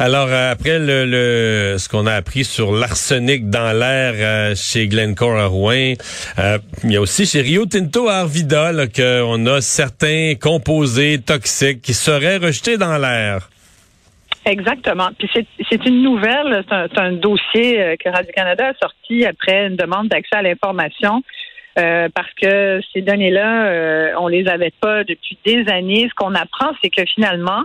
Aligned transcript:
Alors 0.00 0.28
euh, 0.28 0.52
après 0.52 0.78
le, 0.78 1.04
le- 1.06 1.76
ce 1.76 1.88
qu'on 1.88 2.06
a 2.06 2.12
appris 2.12 2.44
sur 2.44 2.70
l'arsenic 2.72 3.50
dans 3.50 3.76
l'air 3.76 4.14
euh, 4.16 4.54
chez 4.54 4.86
Glencore 4.86 5.36
à 5.36 5.46
Rouen, 5.46 5.94
euh, 6.38 6.58
il 6.84 6.92
y 6.92 6.96
a 6.96 7.00
aussi 7.00 7.26
chez 7.26 7.40
Rio 7.40 7.66
Tinto 7.66 8.08
à 8.08 8.18
Arvida 8.18 8.70
qu'on 8.94 9.46
a 9.46 9.60
certains 9.60 10.34
composés 10.40 11.20
toxiques 11.20 11.82
qui 11.82 11.94
seraient 11.94 12.36
rejetés 12.36 12.76
dans 12.76 12.96
l'air. 12.96 13.48
Exactement. 14.46 15.08
Puis 15.18 15.28
c'est 15.68 15.84
une 15.84 16.02
nouvelle, 16.02 16.64
c'est 16.68 16.98
un, 16.98 17.12
dossier 17.12 17.96
que 18.02 18.08
Radio-Canada 18.08 18.68
a 18.68 18.74
sorti 18.80 19.26
après 19.26 19.66
une 19.66 19.76
demande 19.76 20.08
d'accès 20.08 20.36
à 20.36 20.42
l'information. 20.42 21.22
parce 21.74 22.32
que 22.40 22.80
ces 22.92 23.02
données-là, 23.02 23.66
euh, 23.66 24.12
on 24.18 24.28
les 24.28 24.46
avait 24.48 24.72
pas 24.80 25.04
depuis 25.04 25.36
des 25.44 25.68
années. 25.70 26.08
Ce 26.08 26.14
qu'on 26.14 26.34
apprend, 26.34 26.70
c'est 26.82 26.88
que 26.88 27.04
finalement, 27.14 27.62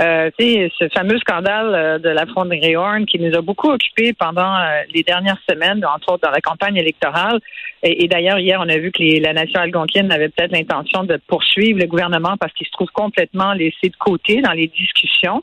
euh, 0.00 0.30
ce 0.38 0.88
fameux 0.92 1.18
scandale 1.18 1.74
euh, 1.74 1.98
de 1.98 2.08
la 2.08 2.26
fonderie 2.26 2.76
Horn 2.76 3.06
qui 3.06 3.18
nous 3.18 3.34
a 3.36 3.42
beaucoup 3.42 3.70
occupés 3.70 4.12
pendant 4.12 4.56
euh, 4.56 4.82
les 4.92 5.02
dernières 5.02 5.38
semaines, 5.48 5.84
entre 5.84 6.12
autres 6.12 6.22
dans 6.26 6.32
la 6.32 6.40
campagne 6.40 6.76
électorale. 6.76 7.38
Et, 7.82 8.08
d'ailleurs, 8.08 8.38
hier, 8.38 8.58
on 8.60 8.68
a 8.68 8.78
vu 8.78 8.90
que 8.90 9.02
les- 9.02 9.20
la 9.20 9.32
nation 9.34 9.60
algonquienne 9.60 10.10
avait 10.10 10.30
peut-être 10.30 10.52
l'intention 10.52 11.04
de 11.04 11.18
poursuivre 11.26 11.78
le 11.78 11.86
gouvernement 11.86 12.36
parce 12.40 12.52
qu'il 12.54 12.66
se 12.66 12.72
trouve 12.72 12.88
complètement 12.92 13.52
laissé 13.52 13.88
de 13.90 13.96
côté 13.96 14.40
dans 14.40 14.52
les 14.52 14.68
discussions. 14.68 15.42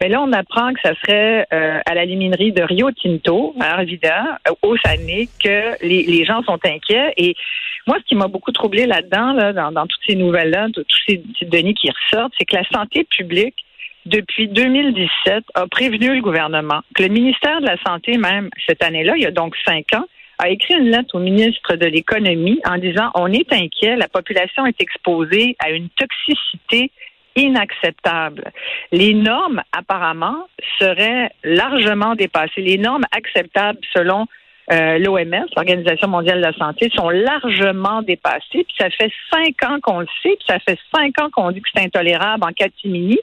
Mais 0.00 0.08
là, 0.08 0.22
on 0.22 0.32
apprend 0.32 0.72
que 0.72 0.80
ça 0.82 0.94
serait 1.04 1.46
euh, 1.52 1.80
à 1.84 1.94
la 1.94 2.04
liminerie 2.04 2.52
de 2.52 2.62
Rio 2.62 2.90
Tinto, 2.92 3.54
à 3.60 3.74
Arvida, 3.74 4.38
euh, 4.48 4.52
au 4.62 4.76
Saguenay, 4.78 5.28
que 5.42 5.84
les, 5.86 6.02
les 6.04 6.24
gens 6.24 6.42
sont 6.42 6.58
inquiets. 6.64 7.12
Et 7.18 7.34
moi, 7.86 7.98
ce 8.00 8.04
qui 8.04 8.14
m'a 8.14 8.26
beaucoup 8.28 8.52
troublé 8.52 8.86
là-dedans, 8.86 9.32
là, 9.34 9.52
dans, 9.52 9.70
dans 9.70 9.86
toutes 9.86 10.00
ces 10.06 10.14
nouvelles-là, 10.16 10.68
tous 10.74 10.84
ces 11.06 11.18
petites 11.18 11.50
données 11.50 11.74
qui 11.74 11.90
ressortent, 11.90 12.32
c'est 12.38 12.44
que 12.46 12.56
la 12.56 12.64
santé 12.72 13.04
publique, 13.04 13.56
depuis 14.06 14.48
2017, 14.48 15.44
a 15.54 15.66
prévenu 15.66 16.14
le 16.14 16.20
gouvernement 16.20 16.80
que 16.94 17.02
le 17.02 17.08
ministère 17.08 17.60
de 17.60 17.66
la 17.66 17.76
Santé, 17.86 18.16
même 18.18 18.50
cette 18.66 18.82
année-là, 18.82 19.14
il 19.16 19.22
y 19.22 19.26
a 19.26 19.30
donc 19.30 19.54
cinq 19.64 19.94
ans, 19.94 20.04
a 20.38 20.48
écrit 20.48 20.74
une 20.74 20.90
lettre 20.90 21.14
au 21.14 21.20
ministre 21.20 21.76
de 21.76 21.86
l'Économie 21.86 22.60
en 22.64 22.78
disant 22.78 23.10
on 23.14 23.32
est 23.32 23.52
inquiet, 23.52 23.96
la 23.96 24.08
population 24.08 24.66
est 24.66 24.80
exposée 24.80 25.56
à 25.60 25.70
une 25.70 25.88
toxicité 25.90 26.90
inacceptable. 27.36 28.50
Les 28.90 29.14
normes, 29.14 29.62
apparemment, 29.72 30.48
seraient 30.78 31.30
largement 31.44 32.14
dépassées. 32.14 32.60
Les 32.60 32.78
normes 32.78 33.04
acceptables 33.16 33.78
selon 33.94 34.26
euh, 34.70 34.98
l'OMS, 34.98 35.46
l'Organisation 35.56 36.08
mondiale 36.08 36.38
de 36.38 36.46
la 36.46 36.52
santé, 36.54 36.90
sont 36.94 37.08
largement 37.08 38.02
dépassées. 38.02 38.64
Puis 38.64 38.74
ça 38.78 38.90
fait 38.90 39.10
cinq 39.32 39.62
ans 39.64 39.78
qu'on 39.80 40.00
le 40.00 40.08
sait, 40.22 40.36
puis 40.36 40.46
ça 40.46 40.58
fait 40.60 40.78
cinq 40.94 41.20
ans 41.20 41.30
qu'on 41.30 41.50
dit 41.52 41.60
que 41.60 41.68
c'est 41.74 41.84
intolérable 41.84 42.44
en 42.44 42.52
catimini. 42.52 43.18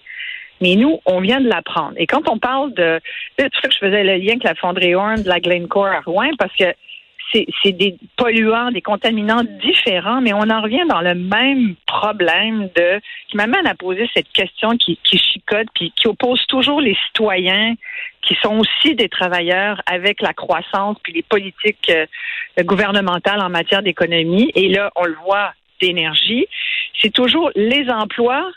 Mais 0.62 0.76
nous, 0.76 1.00
on 1.06 1.22
vient 1.22 1.40
de 1.40 1.48
l'apprendre. 1.48 1.94
Et 1.98 2.08
quand 2.08 2.28
on 2.30 2.38
parle 2.38 2.74
de... 2.74 3.00
C'est 3.38 3.50
pour 3.52 3.62
ça 3.62 3.68
que 3.68 3.74
je 3.74 3.80
faisais 3.80 4.04
le 4.04 4.16
lien 4.18 4.32
avec 4.32 4.44
la 4.44 4.56
fonderie 4.56 4.96
Horn 4.96 5.22
de 5.24 5.30
la 5.30 5.40
Glencore 5.40 5.88
à 5.88 6.02
Rouen, 6.02 6.32
parce 6.38 6.56
que 6.56 6.74
c'est 7.64 7.72
des 7.72 7.96
polluants, 8.18 8.72
des 8.72 8.82
contaminants 8.82 9.44
différents, 9.62 10.22
mais 10.22 10.34
on 10.34 10.50
en 10.50 10.62
revient 10.62 10.86
dans 10.88 11.02
le 11.02 11.14
même 11.14 11.76
problème 11.86 12.70
de 12.76 13.00
qui 13.28 13.38
m'amène 13.38 13.68
à 13.68 13.76
poser 13.76 14.10
cette 14.14 14.30
question 14.30 14.78
qui, 14.78 14.98
qui 15.04 15.18
chicote 15.18 15.68
puis 15.76 15.94
qui 15.96 16.08
oppose 16.08 16.44
toujours 16.48 16.82
les 16.82 16.98
citoyens 17.08 17.76
qui 18.22 18.36
sont 18.42 18.58
aussi 18.60 18.96
des 18.96 19.10
travailleurs 19.10 19.82
avec 19.86 20.22
la 20.22 20.34
croissance 20.34 20.98
puis 21.04 21.14
les 21.14 21.24
politiques 21.24 21.90
euh, 21.90 22.06
gouvernementales 22.64 23.42
en 23.42 23.50
matière 23.50 23.82
d'économie. 23.82 24.52
Et 24.56 24.68
là, 24.68 24.92
on 24.96 25.06
le 25.06 25.16
voit 25.24 25.54
d'énergie. 25.82 26.48
C'est 27.02 27.14
toujours 27.14 27.52
les 27.56 27.90
emplois 27.90 28.50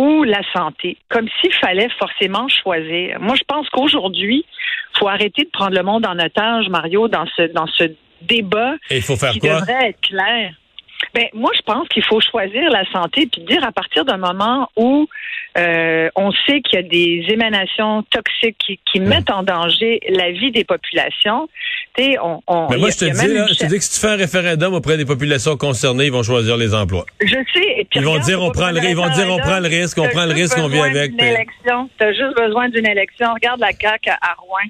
ou 0.00 0.24
la 0.24 0.40
santé, 0.54 0.96
comme 1.10 1.28
s'il 1.40 1.52
fallait 1.52 1.90
forcément 1.98 2.48
choisir. 2.48 3.20
Moi, 3.20 3.34
je 3.36 3.42
pense 3.46 3.68
qu'aujourd'hui, 3.68 4.46
faut 4.98 5.08
arrêter 5.08 5.44
de 5.44 5.50
prendre 5.50 5.76
le 5.76 5.82
monde 5.82 6.06
en 6.06 6.18
otage, 6.18 6.68
Mario, 6.70 7.08
dans 7.08 7.26
ce 7.36 7.42
dans 7.52 7.66
ce 7.66 7.84
débat 8.22 8.74
Et 8.88 8.96
il 8.96 9.02
faut 9.02 9.16
faire 9.16 9.32
qui 9.32 9.40
quoi? 9.40 9.60
devrait 9.60 9.90
être 9.90 10.00
clair. 10.00 10.54
Ben, 11.14 11.26
moi, 11.34 11.50
je 11.56 11.62
pense 11.62 11.88
qu'il 11.88 12.04
faut 12.04 12.20
choisir 12.20 12.70
la 12.70 12.84
santé 12.92 13.26
puis 13.30 13.42
dire 13.42 13.64
à 13.64 13.72
partir 13.72 14.04
d'un 14.04 14.16
moment 14.18 14.68
où 14.76 15.08
euh, 15.58 16.08
on 16.14 16.30
sait 16.46 16.60
qu'il 16.60 16.74
y 16.74 16.78
a 16.78 16.82
des 16.82 17.24
émanations 17.32 18.02
toxiques 18.10 18.56
qui, 18.64 18.78
qui 18.90 19.00
mettent 19.00 19.30
en 19.30 19.42
danger 19.42 19.98
la 20.08 20.30
vie 20.30 20.52
des 20.52 20.64
populations. 20.64 21.48
Tu 21.96 22.04
sais, 22.04 22.18
on, 22.22 22.40
on, 22.46 22.68
Mais 22.70 22.76
moi, 22.76 22.88
a- 22.88 22.90
je 22.92 22.98
te 22.98 23.04
dis, 23.06 23.34
là, 23.34 23.46
je 23.48 23.54
te 23.58 23.64
dis 23.66 23.78
que 23.78 23.84
si 23.84 23.94
tu 23.94 24.06
fais 24.06 24.12
un 24.12 24.16
référendum 24.16 24.74
auprès 24.74 24.96
des 24.96 25.04
populations 25.06 25.56
concernées, 25.56 26.06
ils 26.06 26.12
vont 26.12 26.22
choisir 26.22 26.56
les 26.56 26.72
emplois. 26.74 27.04
Je 27.20 27.28
sais. 27.52 27.74
Et 27.78 27.84
puis 27.90 27.98
Ils 28.00 28.04
vont 28.04 28.12
regarde, 28.12 28.28
dire, 28.28 28.42
on 28.42 28.50
prend 28.52 28.70
le 28.70 28.80
ils 28.84 28.94
vont 28.94 29.08
dire, 29.08 29.26
on 29.28 29.38
prend 29.38 29.58
le 29.58 29.68
risque, 29.68 29.98
on 29.98 30.08
prend 30.08 30.26
le 30.26 30.32
risque, 30.34 30.56
on 30.58 30.68
vit 30.68 30.80
avec. 30.80 31.12
élection. 31.20 31.90
T'as 31.98 32.12
juste 32.12 32.36
besoin 32.36 32.68
d'une 32.68 32.86
élection. 32.86 33.32
Regarde 33.34 33.58
la 33.60 33.72
CAQ 33.72 34.10
à, 34.10 34.18
à 34.22 34.34
Rouen 34.38 34.68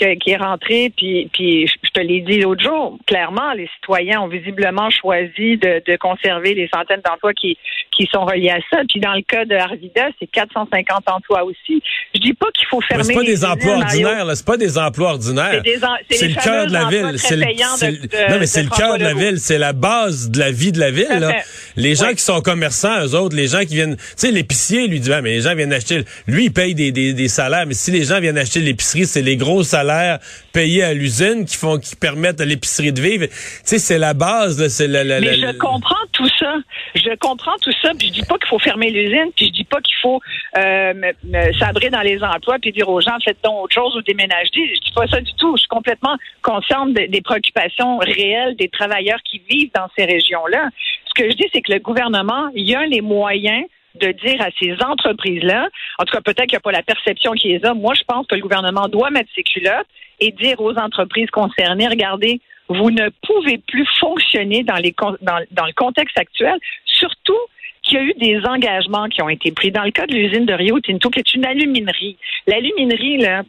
qui, 0.00 0.18
qui 0.18 0.30
est 0.30 0.36
rentrée, 0.36 0.92
puis, 0.96 1.28
puis 1.32 1.66
je 1.66 1.90
te 1.90 2.00
l'ai 2.00 2.20
dit 2.20 2.40
l'autre 2.40 2.62
jour, 2.62 2.98
clairement, 3.06 3.52
les 3.52 3.68
citoyens 3.76 4.20
ont 4.22 4.28
visiblement 4.28 4.88
choisi 4.90 5.56
de, 5.58 5.82
de 5.86 5.96
conserver 5.96 6.54
les 6.54 6.68
centaines 6.72 7.02
d'emplois 7.04 7.32
qui, 7.34 7.58
qui 7.90 8.08
sont 8.12 8.24
reliés 8.24 8.50
à 8.50 8.58
ça. 8.70 8.82
Puis 8.88 9.00
dans 9.00 9.12
le 9.14 9.22
cas 9.22 9.44
de 9.44 9.54
Arvida, 9.54 10.08
c'est 10.18 10.26
450 10.26 11.02
emplois 11.08 11.44
aussi. 11.44 11.82
Je 12.14 12.20
dis 12.20 12.32
pas 12.34 12.46
qu'il 12.54 12.66
faut 12.68 12.80
fermer 12.80 13.04
c'est 13.04 13.14
pas 13.14 13.20
les 13.22 13.26
des 13.28 13.44
emplois 13.44 13.76
ordinaires, 13.76 14.24
là. 14.24 14.34
C'est 14.34 14.46
pas 14.46 14.56
des 14.56 14.78
emplois 14.78 15.10
ordinaires. 15.10 15.62
C'est 16.10 16.28
le 16.28 16.34
cœur 16.34 16.66
de 16.66 16.72
la 16.72 16.84
ville. 16.86 17.18
C'est 17.18 17.36
le, 17.36 17.44
c'est 17.76 17.86
de- 17.92 17.92
le- 18.02 18.08
de- 18.08 18.16
non, 18.32 18.34
mais 18.34 18.40
de 18.40 18.44
c'est 18.46 18.62
le 18.62 18.66
François 18.68 18.86
cœur 18.86 18.98
de 18.98 19.04
la 19.04 19.14
ville. 19.14 19.38
C'est 19.38 19.58
la 19.58 19.72
base 19.72 20.30
de 20.30 20.38
la 20.38 20.50
vie 20.50 20.72
de 20.72 20.80
la 20.80 20.90
ville, 20.90 21.28
Les 21.76 21.94
gens 21.94 22.10
qui 22.10 22.22
sont 22.22 22.40
commerçants, 22.40 23.00
eux 23.04 23.14
autres, 23.14 23.36
les 23.36 23.46
gens 23.48 23.60
qui 23.60 23.74
viennent, 23.74 23.96
tu 23.96 24.02
sais, 24.16 24.30
l'épicier, 24.30 24.86
lui 24.88 25.00
dit, 25.00 25.12
Ah, 25.12 25.22
mais 25.22 25.30
les 25.30 25.40
gens 25.42 25.54
viennent 25.54 25.72
acheter, 25.72 26.04
lui, 26.26 26.46
il 26.46 26.52
paye 26.52 26.74
des, 26.74 26.92
des, 26.92 27.12
des 27.12 27.28
salaires, 27.28 27.66
mais 27.66 27.74
si 27.74 27.90
les 27.90 28.04
gens 28.04 28.20
viennent 28.20 28.38
acheter 28.38 28.60
l'épicerie, 28.60 29.06
c'est 29.06 29.22
les 29.22 29.36
gros 29.36 29.62
salaires 29.62 30.18
payés 30.52 30.82
à 30.82 30.94
l'usine 30.94 31.44
qui 31.44 31.56
font, 31.56 31.78
qui 31.78 31.94
permettent 31.96 32.40
à 32.40 32.44
l'épicerie 32.44 32.92
de 32.92 33.00
vivre. 33.00 33.26
Tu 33.26 33.32
sais, 33.64 33.78
c'est 33.78 33.98
la 33.98 34.14
base, 34.14 34.66
c'est 34.68 34.88
la, 34.88 35.04
la, 35.04 35.20
Mais 35.20 35.36
la- 35.36 35.52
je 35.52 35.56
comprends 35.58 35.94
tout 36.12 36.28
ça. 36.38 36.54
Je 36.94 37.14
comprends 37.18 37.56
tout 37.62 37.72
ça. 37.82 37.92
Puis 37.98 38.08
je 38.08 38.12
dis 38.14 38.22
pas 38.22 38.36
qu'il 38.38 38.48
faut 38.48 38.58
fermer 38.58 38.90
l'usine. 38.90 39.30
Puis 39.36 39.46
je 39.46 39.52
dis 39.52 39.64
pas 39.64 39.80
qu'il 39.80 39.94
faut 40.02 40.20
euh, 40.58 40.92
me- 40.94 41.12
me 41.24 41.52
sabrer 41.58 41.90
dans 41.90 42.00
les 42.00 42.20
emplois 42.22 42.58
puis 42.60 42.72
dire 42.72 42.88
aux 42.88 43.00
gens 43.00 43.16
faites 43.24 43.38
donc 43.44 43.64
autre 43.64 43.74
chose 43.74 43.96
ou 43.96 44.02
déménagez. 44.02 44.50
Je 44.74 44.80
dis 44.80 44.92
pas 44.94 45.06
ça 45.06 45.20
du 45.20 45.32
tout. 45.34 45.54
Je 45.56 45.60
suis 45.60 45.68
complètement 45.68 46.16
consciente 46.42 46.94
de- 46.94 47.06
des 47.06 47.20
préoccupations 47.20 47.98
réelles 47.98 48.56
des 48.56 48.68
travailleurs 48.68 49.20
qui 49.24 49.40
vivent 49.48 49.70
dans 49.74 49.88
ces 49.96 50.04
régions-là. 50.04 50.68
Ce 51.10 51.22
que 51.22 51.30
je 51.30 51.36
dis, 51.36 51.46
c'est 51.52 51.60
que 51.62 51.72
le 51.72 51.78
gouvernement, 51.80 52.48
il 52.54 52.66
y 52.68 52.74
a 52.74 52.86
les 52.86 53.00
moyens 53.00 53.64
de 53.96 54.12
dire 54.12 54.40
à 54.40 54.48
ces 54.60 54.74
entreprises-là, 54.82 55.68
en 55.98 56.04
tout 56.04 56.12
cas 56.14 56.20
peut-être 56.20 56.46
qu'il 56.46 56.52
n'y 56.52 56.56
a 56.58 56.60
pas 56.60 56.70
la 56.72 56.82
perception 56.84 57.32
qui 57.32 57.52
est 57.52 57.62
là, 57.62 57.74
moi 57.74 57.94
je 57.94 58.02
pense 58.06 58.24
que 58.28 58.36
le 58.36 58.40
gouvernement 58.40 58.86
doit 58.86 59.10
mettre 59.10 59.28
ses 59.34 59.42
culottes 59.42 59.86
et 60.20 60.30
dire 60.30 60.60
aux 60.60 60.74
entreprises 60.76 61.28
concernées, 61.30 61.88
regardez, 61.88 62.40
vous 62.68 62.92
ne 62.92 63.08
pouvez 63.26 63.58
plus 63.58 63.86
fonctionner 63.98 64.62
dans, 64.62 64.76
les, 64.76 64.94
le 65.00 65.72
contexte 65.74 66.16
actuel, 66.16 66.56
surtout 66.84 67.36
qu'il 67.82 67.94
y 67.98 68.00
a 68.00 68.04
eu 68.04 68.14
des 68.14 68.40
engagements 68.46 69.08
qui 69.08 69.22
ont 69.22 69.28
été 69.28 69.50
pris. 69.50 69.72
Dans 69.72 69.82
le 69.82 69.90
cas 69.90 70.06
de 70.06 70.14
l'usine 70.14 70.46
de 70.46 70.52
Rio 70.54 70.78
Tinto, 70.78 71.10
qui 71.10 71.18
est 71.18 71.34
une 71.34 71.44
aluminerie, 71.44 72.16
l'aluminerie, 72.46 73.16
là, 73.16 73.42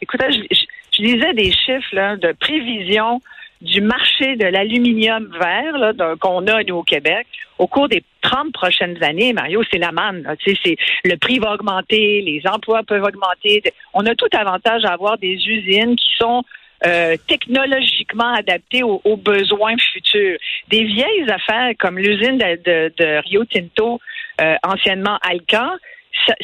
écoutez, 0.00 0.26
je, 0.32 0.40
je- 0.50 0.64
je 0.98 1.02
lisais 1.02 1.34
des 1.34 1.52
chiffres 1.52 2.16
de 2.16 2.32
prévision 2.32 3.20
du 3.62 3.80
marché 3.80 4.36
de 4.36 4.44
l'aluminium 4.46 5.30
vert 5.40 5.78
là, 5.78 5.92
qu'on 6.20 6.46
a, 6.46 6.62
nous, 6.64 6.76
au 6.76 6.82
Québec, 6.82 7.26
au 7.58 7.66
cours 7.66 7.88
des 7.88 8.02
30 8.22 8.52
prochaines 8.52 9.02
années, 9.02 9.32
Mario, 9.32 9.62
c'est 9.72 9.78
la 9.78 9.92
manne. 9.92 10.22
là. 10.22 10.34
C'est, 10.44 10.76
le 11.04 11.16
prix 11.16 11.38
va 11.38 11.54
augmenter, 11.54 12.20
les 12.22 12.42
emplois 12.46 12.82
peuvent 12.82 13.02
augmenter. 13.04 13.62
On 13.94 14.04
a 14.06 14.14
tout 14.14 14.28
avantage 14.36 14.84
à 14.84 14.92
avoir 14.92 15.16
des 15.18 15.34
usines 15.34 15.96
qui 15.96 16.10
sont 16.18 16.42
euh, 16.86 17.16
technologiquement 17.26 18.34
adaptées 18.34 18.82
aux, 18.82 19.00
aux 19.04 19.16
besoins 19.16 19.76
futurs. 19.92 20.36
Des 20.68 20.84
vieilles 20.84 21.30
affaires 21.30 21.72
comme 21.78 21.98
l'usine 21.98 22.36
de, 22.36 22.56
de- 22.62 22.92
de 22.98 23.20
Rio 23.28 23.44
Tinto, 23.46 24.00
euh, 24.42 24.56
anciennement 24.62 25.18
Alcan, 25.22 25.70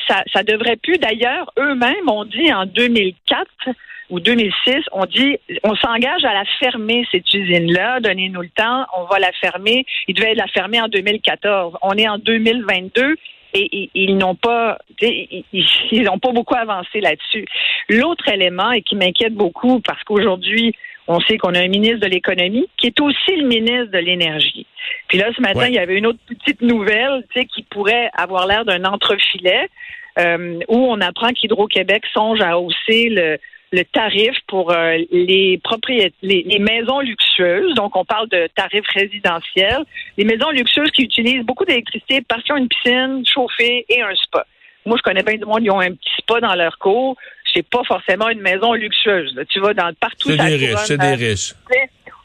ça, 0.06 0.22
ça, 0.32 0.42
devrait 0.42 0.76
plus. 0.76 0.98
D'ailleurs, 0.98 1.52
eux-mêmes 1.58 2.08
ont 2.08 2.24
dit 2.24 2.52
en 2.52 2.66
2004 2.66 3.46
ou 4.10 4.20
2006, 4.20 4.84
on 4.92 5.06
dit, 5.06 5.38
on 5.64 5.74
s'engage 5.76 6.24
à 6.24 6.34
la 6.34 6.44
fermer 6.60 7.06
cette 7.10 7.32
usine-là. 7.32 8.00
Donnez-nous 8.00 8.42
le 8.42 8.50
temps, 8.50 8.84
on 8.96 9.04
va 9.04 9.18
la 9.18 9.32
fermer. 9.32 9.86
Ils 10.06 10.14
devaient 10.14 10.34
la 10.34 10.46
fermer 10.48 10.80
en 10.80 10.88
2014. 10.88 11.78
On 11.82 11.92
est 11.92 12.08
en 12.08 12.18
2022 12.18 13.16
et, 13.54 13.90
ils 13.94 14.16
n'ont 14.16 14.34
pas, 14.34 14.78
ils- 15.00 15.44
ils 15.52 15.66
ils 15.90 16.02
n'ont 16.02 16.18
pas 16.18 16.32
beaucoup 16.32 16.54
avancé 16.54 17.00
là-dessus. 17.00 17.44
L'autre 17.88 18.28
élément 18.28 18.70
et 18.72 18.82
qui 18.82 18.96
m'inquiète 18.96 19.34
beaucoup 19.34 19.80
parce 19.80 20.02
qu'aujourd'hui, 20.04 20.74
on 21.08 21.18
sait 21.20 21.36
qu'on 21.36 21.54
a 21.54 21.60
un 21.60 21.68
ministre 21.68 21.98
de 21.98 22.06
l'économie 22.06 22.68
qui 22.76 22.86
est 22.86 23.00
aussi 23.00 23.36
le 23.36 23.46
ministre 23.46 23.90
de 23.92 23.98
l'énergie. 23.98 24.66
Puis 25.08 25.18
là, 25.18 25.30
ce 25.36 25.40
matin, 25.42 25.60
Ouais. 25.60 25.68
il 25.70 25.74
y 25.74 25.78
avait 25.78 25.98
une 25.98 26.06
autre 26.06 26.20
petite 26.28 26.62
nouvelle, 26.62 27.24
tu 27.34 27.40
sais, 27.40 27.46
qui 27.46 27.62
pourrait 27.64 28.08
avoir 28.14 28.46
l'air 28.46 28.64
d'un 28.64 28.84
entrefilet, 28.84 29.68
euh, 30.18 30.60
où 30.68 30.76
on 30.76 31.00
apprend 31.00 31.30
qu'Hydro-Québec 31.30 32.04
songe 32.14 32.40
à 32.40 32.58
hausser 32.58 33.08
le, 33.08 33.38
le 33.72 33.84
tarif 33.84 34.36
pour 34.48 34.70
euh, 34.70 34.98
les 35.10 35.58
propriétés, 35.64 36.14
les, 36.22 36.42
les 36.42 36.58
maisons 36.58 37.00
luxueuses. 37.00 37.74
Donc, 37.74 37.96
on 37.96 38.04
parle 38.04 38.28
de 38.28 38.46
tarifs 38.54 38.86
résidentiels. 38.94 39.82
Les 40.18 40.24
maisons 40.24 40.50
luxueuses 40.50 40.90
qui 40.90 41.02
utilisent 41.02 41.44
beaucoup 41.44 41.64
d'électricité 41.64 42.20
parce 42.28 42.42
qu'ils 42.42 42.54
ont 42.54 42.58
une 42.58 42.68
piscine 42.68 43.24
chauffée 43.26 43.86
et 43.88 44.02
un 44.02 44.14
spa. 44.14 44.44
Moi, 44.84 44.96
je 44.98 45.02
connais 45.02 45.22
bien 45.22 45.36
du 45.36 45.44
monde, 45.44 45.60
ils 45.62 45.70
ont 45.70 45.80
un 45.80 45.92
petit 45.92 46.10
spa 46.18 46.40
dans 46.40 46.54
leur 46.54 46.76
cour. 46.78 47.16
C'est 47.54 47.66
pas 47.66 47.82
forcément 47.84 48.28
une 48.28 48.40
maison 48.40 48.72
luxueuse. 48.74 49.34
là. 49.34 49.44
Tu 49.46 49.60
vas 49.60 49.74
dans 49.74 49.92
partout. 49.94 50.30
C'est 50.30 50.36
des 50.36 50.56
riches, 50.56 50.84
c'est 50.84 50.98
des 50.98 51.14
riches. 51.14 51.54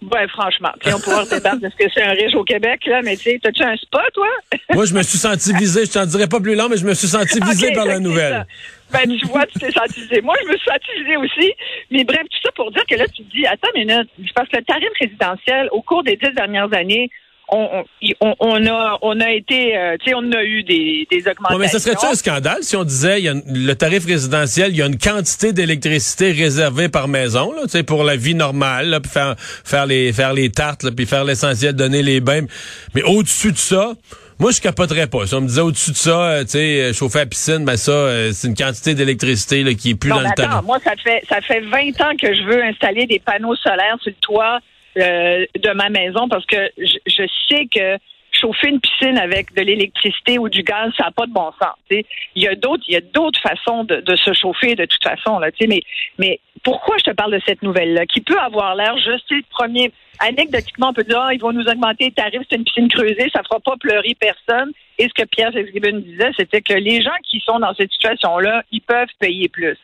Ben, 0.09 0.27
franchement, 0.29 0.71
puis 0.79 0.93
on 0.93 0.99
pourra 0.99 1.25
débattre 1.25 1.59
de 1.59 1.69
ce 1.69 1.75
que 1.75 1.91
c'est 1.93 2.01
un 2.01 2.11
riche 2.11 2.33
au 2.33 2.43
Québec, 2.43 2.79
là, 2.85 3.01
mais 3.03 3.17
tu 3.17 3.23
sais, 3.23 3.39
t'as-tu 3.43 3.61
un 3.63 3.75
spa, 3.75 4.01
toi? 4.13 4.27
Moi, 4.73 4.85
je 4.85 4.93
me 4.93 5.03
suis 5.03 5.17
senti 5.17 5.51
visé. 5.53 5.85
Je 5.85 5.91
t'en 5.91 6.05
dirais 6.05 6.27
pas 6.27 6.39
plus 6.39 6.55
long, 6.55 6.69
mais 6.69 6.77
je 6.77 6.85
me 6.85 6.93
suis 6.93 7.07
senti 7.07 7.39
visé 7.41 7.73
par 7.73 7.85
la 7.85 7.93
que 7.93 7.97
c'est 7.97 8.03
nouvelle. 8.03 8.45
Ben, 8.91 9.01
tu 9.03 9.27
vois, 9.27 9.45
tu 9.47 9.59
t'es 9.59 9.71
senti 9.71 10.01
visé. 10.01 10.21
Moi, 10.21 10.35
je 10.41 10.47
me 10.47 10.57
suis 10.57 10.65
senti 10.65 11.03
visé 11.03 11.17
aussi. 11.17 11.53
Mais 11.91 12.05
bref, 12.05 12.21
tout 12.21 12.39
ça 12.41 12.51
pour 12.55 12.71
dire 12.71 12.83
que 12.89 12.95
là, 12.95 13.05
tu 13.07 13.23
te 13.23 13.31
dis, 13.35 13.45
attends 13.45 13.67
une 13.75 13.85
minute, 13.85 14.09
parce 14.33 14.47
que 14.47 14.57
le 14.57 14.63
tarif 14.63 14.89
résidentiel, 14.99 15.67
au 15.71 15.81
cours 15.81 16.03
des 16.03 16.15
dix 16.15 16.33
dernières 16.33 16.73
années, 16.73 17.09
on, 17.49 17.83
on, 18.21 18.35
on- 18.39 18.65
a, 18.67 18.97
on 19.01 19.19
a 19.21 19.31
été, 19.31 19.77
euh, 19.77 19.95
tu 20.03 20.09
sais, 20.09 20.15
on 20.15 20.31
a 20.31 20.43
eu 20.43 20.63
des, 20.63 21.07
des 21.09 21.19
augmentations. 21.27 21.55
Ouais, 21.57 21.57
mais 21.59 21.67
ce 21.67 21.79
serait-tu 21.79 22.05
un 22.05 22.15
scandale 22.15 22.57
si 22.61 22.75
on 22.75 22.83
disait 22.83 23.19
il 23.19 23.25
y 23.25 23.29
a 23.29 23.31
une- 23.33 23.43
le 23.65 23.73
tarif 23.75 24.05
résidentiel, 24.05 24.71
il 24.71 24.77
y 24.77 24.81
a 24.81 24.85
une 24.85 24.97
quantité 24.97 25.53
d'électricité 25.53 26.31
réservée 26.31 26.89
par 26.89 27.07
maison, 27.07 27.51
là, 27.53 27.61
tu 27.63 27.69
sais, 27.69 27.83
pour 27.83 28.03
la 28.03 28.15
vie 28.15 28.35
normale, 28.35 28.89
là, 28.89 28.99
puis 28.99 29.11
faire 29.11 29.35
faire 29.37 29.85
les 29.85 30.11
faire 30.13 30.33
les 30.33 30.49
tartes, 30.49 30.83
là, 30.83 30.91
puis 30.95 31.05
faire 31.05 31.23
l'essentiel, 31.23 31.73
donner 31.73 32.03
les 32.03 32.19
bains. 32.19 32.45
Mais 32.93 33.03
au-dessus 33.03 33.51
de 33.53 33.57
ça, 33.57 33.93
moi 34.39 34.51
je 34.51 34.59
capoterais 34.61 35.07
pas. 35.07 35.25
Si 35.25 35.33
on 35.33 35.41
me 35.41 35.47
disait 35.47 35.61
au-dessus 35.61 35.91
de 35.91 35.95
ça, 35.95 36.21
euh, 36.21 36.43
tu 36.43 36.49
sais, 36.51 36.81
euh, 36.81 36.93
chauffer 36.93 37.19
la 37.19 37.25
piscine, 37.27 37.63
ben 37.65 37.77
ça, 37.77 37.91
euh, 37.91 38.31
c'est 38.33 38.47
une 38.49 38.55
quantité 38.55 38.93
d'électricité 38.93 39.63
qui 39.75 39.91
est 39.91 39.95
plus 39.95 40.09
Non, 40.09 40.17
dans 40.17 40.21
le 40.23 40.27
attends, 40.27 40.43
tarif. 40.43 40.65
moi, 40.65 40.79
ça 40.83 40.93
fait, 41.01 41.23
ça 41.29 41.39
fait 41.41 41.61
20 41.61 42.01
ans 42.01 42.15
que 42.21 42.33
je 42.33 42.43
veux 42.43 42.63
installer 42.63 43.05
des 43.07 43.19
panneaux 43.19 43.55
solaires 43.55 43.97
sur 44.01 44.11
le 44.11 44.15
toit 44.21 44.59
euh, 44.97 45.45
de 45.55 45.71
ma 45.73 45.89
maison 45.89 46.27
parce 46.27 46.45
que 46.45 46.69
je, 46.77 46.97
je 47.05 47.23
sais 47.49 47.67
que 47.73 47.97
chauffer 48.39 48.69
une 48.69 48.79
piscine 48.79 49.17
avec 49.17 49.53
de 49.53 49.61
l'électricité 49.61 50.37
ou 50.37 50.49
du 50.49 50.63
gaz, 50.63 50.91
ça 50.97 51.05
n'a 51.05 51.11
pas 51.11 51.25
de 51.25 51.31
bon 51.31 51.51
sens. 51.61 51.75
Il 51.89 52.03
y 52.35 52.47
a 52.47 52.55
d'autres, 52.55 52.83
il 52.87 52.93
y 52.93 52.97
a 52.97 53.01
d'autres 53.01 53.39
façons 53.39 53.83
de, 53.83 54.15
se 54.15 54.33
chauffer 54.33 54.75
de 54.75 54.85
toute 54.85 55.03
façon. 55.03 55.39
Là, 55.39 55.49
mais, 55.67 55.81
mais 56.17 56.39
pourquoi 56.63 56.97
je 56.97 57.05
te 57.05 57.11
parle 57.11 57.33
de 57.33 57.41
cette 57.45 57.61
nouvelle-là, 57.61 58.05
qui 58.05 58.21
peut 58.21 58.39
avoir 58.39 58.75
l'air 58.75 58.95
tu 58.95 59.35
sais, 59.35 59.43
premier. 59.49 59.91
Anecdotiquement, 60.19 60.89
on 60.89 60.93
peut 60.93 61.03
dire, 61.03 61.19
ah, 61.19 61.33
ils 61.33 61.39
vont 61.39 61.53
nous 61.53 61.67
augmenter 61.67 62.05
les 62.05 62.11
tarifs, 62.11 62.41
c'est 62.49 62.55
une 62.55 62.63
piscine 62.63 62.87
creusée, 62.87 63.29
ça 63.31 63.43
fera 63.43 63.59
pas 63.59 63.75
pleurer 63.79 64.15
personne. 64.19 64.71
Et 64.97 65.07
ce 65.07 65.13
que 65.13 65.27
Pierre 65.27 65.51
Fitzgibbon 65.51 65.99
disait, 65.99 66.31
c'était 66.35 66.61
que 66.61 66.73
les 66.73 67.03
gens 67.03 67.15
qui 67.23 67.39
sont 67.41 67.59
dans 67.59 67.73
cette 67.75 67.91
situation-là, 67.91 68.63
ils 68.71 68.81
peuvent 68.81 69.13
payer 69.19 69.47
plus. 69.47 69.77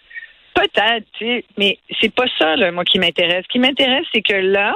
Peut-être, 0.56 1.06
mais 1.57 1.77
c'est 2.01 2.13
pas 2.13 2.25
ça, 2.39 2.56
là, 2.56 2.71
moi, 2.71 2.83
qui 2.83 2.98
m'intéresse. 2.98 3.44
Ce 3.44 3.51
qui 3.51 3.59
m'intéresse, 3.59 4.06
c'est 4.12 4.21
que 4.24 4.33
là, 4.33 4.74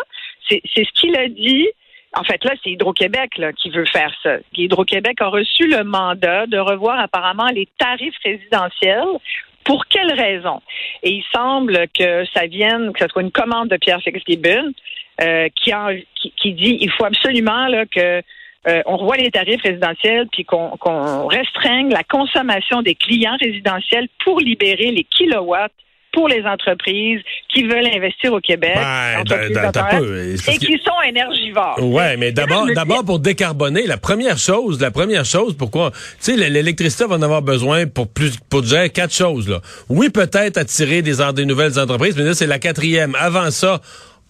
c'est 0.49 0.61
ce 0.85 0.91
qu'il 0.99 1.15
a 1.15 1.27
dit. 1.27 1.67
En 2.15 2.23
fait, 2.23 2.43
là, 2.43 2.53
c'est 2.63 2.71
Hydro-Québec 2.71 3.39
qui 3.57 3.69
veut 3.69 3.85
faire 3.85 4.11
ça. 4.23 4.37
Hydro-Québec 4.53 5.17
a 5.21 5.27
reçu 5.27 5.67
le 5.67 5.83
mandat 5.83 6.47
de 6.47 6.57
revoir 6.57 6.99
apparemment 6.99 7.47
les 7.47 7.67
tarifs 7.77 8.17
résidentiels. 8.23 9.05
Pour 9.63 9.85
quelle 9.87 10.13
raison? 10.13 10.61
Et 11.03 11.11
il 11.11 11.23
semble 11.35 11.87
que 11.89 12.25
ça 12.33 12.47
vienne, 12.47 12.93
que 12.93 12.99
ce 13.01 13.07
soit 13.07 13.21
une 13.21 13.31
commande 13.31 13.67
de 13.67 13.75
Pierre 13.75 14.01
Fitzgibbon 14.01 14.71
euh, 15.21 15.49
qui, 15.55 16.53
dit 16.53 16.77
il 16.79 16.89
faut 16.91 17.03
absolument 17.03 17.67
là, 17.67 17.85
que 17.85 18.21
euh, 18.67 18.81
on 18.85 18.97
revoie 18.97 19.17
les 19.17 19.29
tarifs 19.29 19.61
résidentiels 19.61 20.27
puis 20.31 20.45
qu'on 20.45 21.27
restreigne 21.27 21.89
la 21.89 22.03
consommation 22.03 22.81
des 22.81 22.95
clients 22.95 23.37
résidentiels 23.39 24.07
pour 24.23 24.39
libérer 24.39 24.91
les 24.91 25.03
kilowatts 25.03 25.73
pour 26.17 26.27
les 26.27 26.43
entreprises 26.45 27.21
qui 27.53 27.61
veulent 27.61 27.85
investir 27.95 28.33
au 28.33 28.39
Québec, 28.39 28.73
Ben, 28.73 29.23
t'as 29.23 29.49
d'intérêt, 29.49 29.99
peu. 29.99 30.33
Et 30.47 30.57
qui 30.57 30.81
sont 30.83 30.99
énergivores. 31.07 31.77
Ouais, 31.79 32.17
mais 32.17 32.31
d'abord, 32.31 32.65
d'abord 32.73 33.05
pour 33.05 33.19
décarboner, 33.19 33.85
la 33.85 33.97
première 33.97 34.39
chose, 34.39 34.81
la 34.81 34.89
première 34.89 35.25
chose, 35.25 35.55
pourquoi, 35.55 35.91
tu 35.91 36.35
sais, 36.35 36.49
l'électricité 36.49 37.05
va 37.05 37.17
en 37.17 37.21
avoir 37.21 37.43
besoin 37.43 37.85
pour 37.85 38.07
plus, 38.07 38.35
pour 38.49 38.63
gérer 38.63 38.89
quatre 38.89 39.13
choses 39.13 39.47
là. 39.47 39.61
Oui, 39.89 40.09
peut-être 40.09 40.57
attirer 40.57 41.03
des, 41.03 41.17
des 41.35 41.45
nouvelles 41.45 41.77
entreprises, 41.77 42.17
mais 42.17 42.23
là 42.23 42.33
c'est 42.33 42.47
la 42.47 42.57
quatrième. 42.57 43.13
Avant 43.19 43.51
ça. 43.51 43.79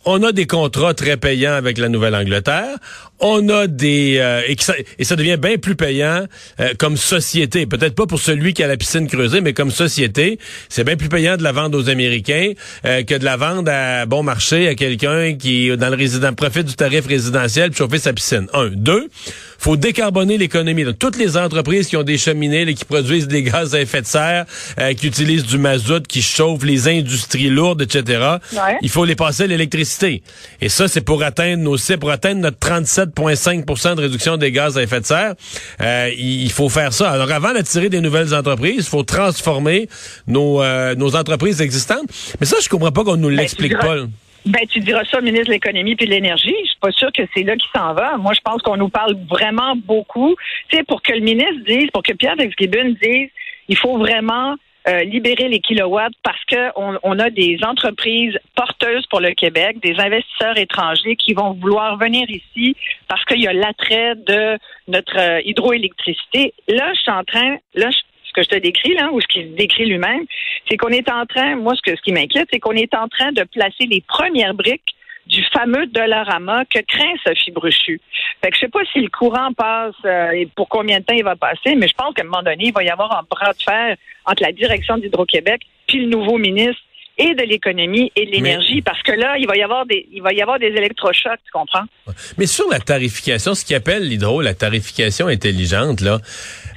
On 0.09 0.23
a 0.23 0.31
des 0.31 0.47
contrats 0.47 0.93
très 0.93 1.17
payants 1.17 1.51
avec 1.51 1.77
la 1.77 1.89
Nouvelle-Angleterre. 1.89 2.77
On 3.19 3.49
a 3.49 3.67
des 3.67 4.15
euh, 4.19 4.41
et, 4.47 5.03
ça 5.03 5.15
devient 5.17 5.35
bien 5.35 5.57
plus 5.57 5.75
payant 5.75 6.27
euh, 6.61 6.69
comme 6.79 6.95
société. 6.95 7.65
Peut-être 7.65 7.93
pas 7.93 8.05
pour 8.05 8.21
celui 8.21 8.53
qui 8.53 8.63
a 8.63 8.67
la 8.67 8.77
piscine 8.77 9.09
creusée, 9.09 9.41
mais 9.41 9.51
comme 9.51 9.69
société, 9.69 10.39
c'est 10.69 10.85
bien 10.85 10.95
plus 10.95 11.09
payant 11.09 11.35
de 11.35 11.43
la 11.43 11.51
vendre 11.51 11.77
aux 11.77 11.89
Américains 11.89 12.53
euh, 12.85 13.03
que 13.03 13.15
de 13.15 13.25
la 13.25 13.35
vendre 13.35 13.69
à 13.69 14.05
bon 14.05 14.23
marché 14.23 14.69
à 14.69 14.75
quelqu'un 14.75 15.35
qui 15.35 15.75
dans 15.75 15.89
le 15.89 15.97
résident 15.97 16.31
profite 16.33 16.67
du 16.67 16.75
tarif 16.75 17.05
résidentiel 17.05 17.71
pour 17.71 17.79
chauffer 17.79 17.99
sa 17.99 18.13
piscine. 18.13 18.47
Un, 18.53 18.69
deux, 18.69 19.09
faut 19.59 19.75
décarboner 19.77 20.37
l'économie. 20.37 20.83
Donc, 20.83 20.99
toutes 20.99 21.17
les 21.17 21.37
entreprises 21.37 21.87
qui 21.87 21.97
ont 21.97 22.03
des 22.03 22.17
cheminées, 22.17 22.65
là, 22.65 22.73
qui 22.73 22.85
produisent 22.85 23.27
des 23.27 23.43
gaz 23.43 23.73
à 23.75 23.81
effet 23.81 24.01
de 24.01 24.05
serre, 24.07 24.45
euh, 24.79 24.93
qui 24.93 25.07
utilisent 25.07 25.45
du 25.45 25.57
mazout, 25.57 26.05
qui 26.07 26.21
chauffent 26.21 26.63
les 26.63 26.87
industries 26.87 27.49
lourdes, 27.49 27.81
etc. 27.81 28.35
Ouais. 28.53 28.59
Il 28.81 28.89
faut 28.89 29.05
les 29.05 29.15
passer 29.15 29.43
à 29.43 29.47
l'électricité. 29.47 30.21
Et 30.61 30.69
ça, 30.69 30.87
c'est 30.87 31.01
pour 31.01 31.23
atteindre 31.23 31.63
nos 31.63 31.77
cibles, 31.77 31.99
pour 31.99 32.11
atteindre 32.11 32.41
notre 32.41 32.57
37,5% 32.59 33.95
de 33.95 34.01
réduction 34.01 34.37
des 34.37 34.51
gaz 34.51 34.77
à 34.77 34.83
effet 34.83 35.01
de 35.01 35.05
serre. 35.05 35.33
Euh, 35.81 36.11
il 36.17 36.51
faut 36.51 36.69
faire 36.69 36.93
ça. 36.93 37.11
Alors, 37.11 37.31
avant 37.31 37.53
d'attirer 37.53 37.89
des 37.89 38.01
nouvelles 38.01 38.33
entreprises, 38.33 38.75
il 38.77 38.83
faut 38.83 39.03
transformer 39.03 39.87
nos, 40.27 40.61
euh, 40.61 40.95
nos 40.95 41.15
entreprises 41.15 41.61
existantes. 41.61 42.07
Mais 42.39 42.45
ça, 42.45 42.57
je 42.61 42.69
comprends 42.69 42.91
pas 42.91 43.03
qu'on 43.03 43.17
nous 43.17 43.29
l'explique 43.29 43.71
tu 43.71 43.77
diras- 43.77 43.87
pas. 43.87 43.95
là. 43.95 44.05
Ben, 44.45 44.65
tu 44.67 44.79
diras 44.79 45.03
ça 45.05 45.19
au 45.19 45.21
ministre 45.21 45.47
de 45.47 45.51
l'Économie 45.51 45.95
puis 45.95 46.05
de 46.05 46.11
l'Énergie. 46.11 46.55
Je 46.63 46.69
suis 46.69 46.79
pas 46.79 46.91
sûre 46.91 47.11
que 47.11 47.23
c'est 47.33 47.43
là 47.43 47.55
qu'il 47.57 47.69
s'en 47.75 47.93
va. 47.93 48.15
Moi, 48.17 48.33
je 48.33 48.39
pense 48.41 48.61
qu'on 48.61 48.77
nous 48.77 48.87
parle 48.89 49.15
vraiment 49.29 49.75
beaucoup. 49.75 50.35
Tu 50.69 50.77
sais, 50.77 50.83
pour 50.83 51.01
que 51.01 51.11
le 51.11 51.19
ministre 51.19 51.63
dise, 51.67 51.89
pour 51.91 52.01
que 52.03 52.13
Pierre 52.13 52.35
Fitzgibbon 52.39 52.95
dise, 53.01 53.29
il 53.67 53.75
faut 53.75 53.97
vraiment 53.97 54.55
euh, 54.87 55.03
libérer 55.03 55.49
les 55.49 55.59
kilowatts 55.59 56.13
parce 56.23 56.41
que 56.45 56.69
on, 56.77 56.97
on 57.03 57.19
a 57.19 57.29
des 57.29 57.59
entreprises 57.61 58.37
porteuses 58.55 59.05
pour 59.07 59.19
le 59.19 59.31
Québec, 59.31 59.81
des 59.81 59.99
investisseurs 59.99 60.57
étrangers 60.57 61.17
qui 61.17 61.33
vont 61.33 61.51
vouloir 61.51 61.97
venir 61.97 62.25
ici 62.29 62.73
parce 63.09 63.25
qu'il 63.25 63.41
y 63.41 63.47
a 63.47 63.53
l'attrait 63.53 64.15
de 64.15 64.57
notre 64.87 65.19
euh, 65.19 65.41
hydroélectricité. 65.43 66.53
Là, 66.69 66.93
je 66.93 66.99
suis 67.01 67.11
en 67.11 67.25
train, 67.25 67.57
là, 67.75 67.89
je- 67.91 67.97
ce 68.27 68.33
que 68.33 68.43
je 68.43 68.49
te 68.49 68.55
décris 68.55 68.93
là, 68.93 69.09
ou 69.11 69.21
ce 69.21 69.27
qu'il 69.27 69.55
décrit 69.55 69.85
lui-même, 69.85 70.25
c'est 70.69 70.77
qu'on 70.77 70.89
est 70.89 71.09
en 71.09 71.25
train, 71.25 71.55
moi, 71.55 71.73
ce, 71.75 71.81
que, 71.81 71.95
ce 71.95 72.01
qui 72.01 72.11
m'inquiète, 72.11 72.47
c'est 72.51 72.59
qu'on 72.59 72.73
est 72.73 72.93
en 72.93 73.07
train 73.07 73.31
de 73.31 73.43
placer 73.43 73.85
les 73.85 74.01
premières 74.01 74.53
briques 74.53 74.95
du 75.27 75.43
fameux 75.51 75.85
Dollarama 75.87 76.63
que 76.65 76.79
craint 76.79 77.13
Sophie 77.25 77.51
Bruchu. 77.51 77.99
Fait 78.41 78.49
que 78.49 78.55
je 78.55 78.61
sais 78.61 78.69
pas 78.69 78.79
si 78.93 78.99
le 78.99 79.09
courant 79.09 79.51
passe 79.53 79.95
euh, 80.05 80.31
et 80.31 80.45
pour 80.55 80.69
combien 80.69 80.99
de 80.99 81.05
temps 81.05 81.15
il 81.15 81.23
va 81.23 81.35
passer, 81.35 81.75
mais 81.75 81.87
je 81.87 81.93
pense 81.95 82.13
qu'à 82.13 82.21
un 82.21 82.25
moment 82.25 82.43
donné, 82.43 82.67
il 82.67 82.73
va 82.73 82.83
y 82.83 82.89
avoir 82.89 83.17
un 83.17 83.23
bras 83.29 83.51
de 83.53 83.61
fer 83.61 83.97
entre 84.25 84.43
la 84.43 84.51
direction 84.51 84.97
d'Hydro-Québec 84.97 85.61
puis 85.87 85.99
le 85.99 86.09
nouveau 86.09 86.37
ministre 86.37 86.81
et 87.17 87.33
de 87.33 87.43
l'économie 87.43 88.11
et 88.15 88.25
de 88.25 88.31
l'énergie, 88.31 88.81
parce 88.81 89.01
que 89.01 89.11
là, 89.11 89.37
il 89.39 89.47
va 89.47 89.55
y 89.55 89.63
avoir 89.63 89.85
des, 89.85 90.07
il 90.11 90.21
va 90.21 90.33
y 90.33 90.41
avoir 90.41 90.59
des 90.59 90.67
électrochocs, 90.67 91.39
tu 91.45 91.51
comprends? 91.51 91.85
Mais 92.37 92.45
sur 92.45 92.69
la 92.69 92.79
tarification, 92.79 93.55
ce 93.55 93.65
qui 93.65 93.73
appelle 93.73 94.07
l'hydro, 94.07 94.41
la 94.41 94.53
tarification 94.53 95.27
intelligente, 95.27 96.01
là. 96.01 96.19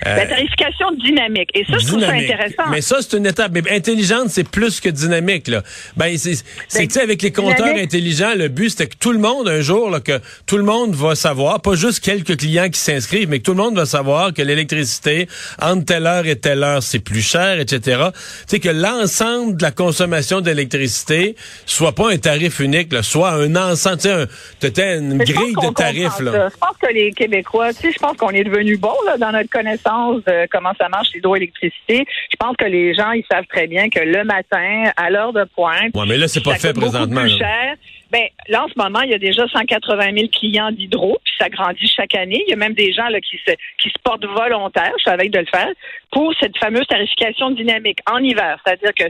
Euh, 0.06 0.16
la 0.16 0.26
tarification 0.26 0.92
dynamique. 0.92 1.50
Et 1.52 1.64
ça, 1.66 1.76
je 1.78 1.86
trouve 1.86 2.00
ça 2.00 2.12
intéressant. 2.12 2.70
Mais 2.70 2.80
ça, 2.80 2.96
c'est 3.02 3.18
une 3.18 3.26
étape. 3.26 3.52
Mais 3.52 3.70
intelligente, 3.70 4.28
c'est 4.28 4.48
plus 4.48 4.80
que 4.80 4.88
dynamique, 4.88 5.46
là. 5.48 5.62
Ben, 5.96 6.16
c'est, 6.16 6.42
c'est 6.68 6.86
tu 6.86 6.94
sais, 6.94 7.02
avec 7.02 7.20
les 7.20 7.32
compteurs 7.32 7.76
intelligents, 7.76 8.32
le 8.34 8.48
but, 8.48 8.70
c'était 8.70 8.86
que 8.86 8.96
tout 8.98 9.12
le 9.12 9.18
monde, 9.18 9.46
un 9.46 9.60
jour, 9.60 9.90
là, 9.90 10.00
que 10.00 10.20
tout 10.46 10.56
le 10.56 10.64
monde 10.64 10.94
va 10.94 11.14
savoir, 11.14 11.60
pas 11.60 11.74
juste 11.74 12.00
quelques 12.00 12.38
clients 12.38 12.70
qui 12.70 12.80
s'inscrivent, 12.80 13.28
mais 13.28 13.40
que 13.40 13.44
tout 13.44 13.52
le 13.52 13.62
monde 13.62 13.76
va 13.76 13.84
savoir 13.84 14.32
que 14.32 14.40
l'électricité, 14.40 15.28
entre 15.60 15.84
telle 15.84 16.06
heure 16.06 16.26
et 16.26 16.36
telle 16.36 16.62
heure, 16.62 16.82
c'est 16.82 17.00
plus 17.00 17.20
cher, 17.20 17.60
etc. 17.60 17.80
Tu 18.12 18.20
sais, 18.46 18.60
que 18.60 18.70
l'ensemble 18.70 19.58
de 19.58 19.62
la 19.62 19.70
consommation 19.70 20.29
d'électricité 20.38 21.34
soit 21.66 21.92
pas 21.92 22.12
un 22.12 22.18
tarif 22.18 22.60
unique, 22.60 22.92
là, 22.92 23.02
soit 23.02 23.30
un 23.30 23.56
ensemble, 23.56 23.98
tu 23.98 24.68
sais, 24.68 24.98
une 24.98 25.18
grille 25.18 25.54
de 25.54 25.74
tarifs, 25.74 26.20
là. 26.20 26.48
Je 26.50 26.56
pense 26.56 26.76
que 26.80 26.92
les 26.92 27.10
Québécois, 27.12 27.72
tu 27.72 27.80
sais, 27.80 27.92
je 27.92 27.98
pense 27.98 28.16
qu'on 28.16 28.30
est 28.30 28.44
devenu 28.44 28.76
bon, 28.76 28.94
là, 29.06 29.18
dans 29.18 29.32
notre 29.32 29.50
connaissance 29.50 30.22
de 30.24 30.46
comment 30.50 30.72
ça 30.78 30.88
marche 30.88 31.08
l'hydroélectricité. 31.14 32.06
Je 32.30 32.36
pense 32.38 32.56
que 32.56 32.66
les 32.66 32.94
gens, 32.94 33.10
ils 33.12 33.24
savent 33.30 33.46
très 33.46 33.66
bien 33.66 33.88
que 33.88 34.00
le 34.00 34.22
matin, 34.24 34.92
à 34.96 35.10
l'heure 35.10 35.32
de 35.32 35.44
pointe. 35.56 35.94
Ouais, 35.94 36.06
mais 36.06 36.16
là, 36.16 36.28
c'est 36.28 36.42
pas 36.42 36.54
fait 36.54 36.72
présentement. 36.72 37.22
Plus 37.22 37.38
cher. 37.38 37.74
Ben, 38.10 38.24
là, 38.48 38.64
en 38.64 38.68
ce 38.68 38.74
moment, 38.76 39.02
il 39.02 39.10
y 39.10 39.14
a 39.14 39.18
déjà 39.18 39.46
180 39.46 40.12
000 40.14 40.26
clients 40.32 40.72
d'hydro, 40.72 41.18
puis 41.24 41.32
ça 41.38 41.48
grandit 41.48 41.86
chaque 41.86 42.14
année. 42.16 42.42
Il 42.46 42.50
y 42.50 42.54
a 42.54 42.56
même 42.56 42.74
des 42.74 42.92
gens 42.92 43.08
là, 43.08 43.20
qui, 43.20 43.38
se, 43.46 43.52
qui 43.80 43.88
se 43.88 43.98
portent 44.02 44.24
volontaires, 44.24 44.92
je 44.98 45.04
savais 45.04 45.28
de 45.28 45.38
le 45.38 45.46
faire, 45.46 45.70
pour 46.10 46.34
cette 46.40 46.56
fameuse 46.58 46.86
tarification 46.88 47.52
dynamique 47.52 47.98
en 48.10 48.18
hiver. 48.18 48.60
C'est-à-dire 48.64 48.92
que 48.94 49.04